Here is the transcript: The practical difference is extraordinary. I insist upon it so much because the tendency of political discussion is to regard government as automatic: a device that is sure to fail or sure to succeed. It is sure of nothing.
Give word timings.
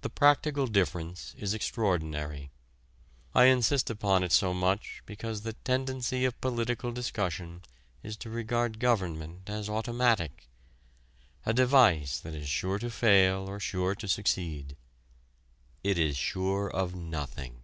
The 0.00 0.08
practical 0.08 0.66
difference 0.66 1.34
is 1.36 1.52
extraordinary. 1.52 2.52
I 3.34 3.44
insist 3.52 3.90
upon 3.90 4.22
it 4.24 4.32
so 4.32 4.54
much 4.54 5.02
because 5.04 5.42
the 5.42 5.52
tendency 5.52 6.24
of 6.24 6.40
political 6.40 6.90
discussion 6.90 7.60
is 8.02 8.16
to 8.16 8.30
regard 8.30 8.78
government 8.80 9.50
as 9.50 9.68
automatic: 9.68 10.48
a 11.44 11.52
device 11.52 12.18
that 12.20 12.34
is 12.34 12.48
sure 12.48 12.78
to 12.78 12.88
fail 12.88 13.44
or 13.46 13.60
sure 13.60 13.94
to 13.96 14.08
succeed. 14.08 14.74
It 15.84 15.98
is 15.98 16.16
sure 16.16 16.70
of 16.70 16.94
nothing. 16.94 17.60